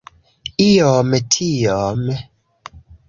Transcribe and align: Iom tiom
Iom 0.69 1.11
tiom 1.35 2.01